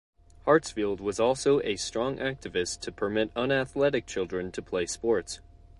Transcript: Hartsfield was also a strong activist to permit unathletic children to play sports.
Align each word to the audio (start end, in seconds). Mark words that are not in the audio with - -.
Hartsfield 0.47 0.99
was 0.99 1.19
also 1.19 1.61
a 1.61 1.75
strong 1.75 2.17
activist 2.17 2.79
to 2.79 2.91
permit 2.91 3.29
unathletic 3.35 4.07
children 4.07 4.51
to 4.53 4.61
play 4.63 4.87
sports. 4.87 5.41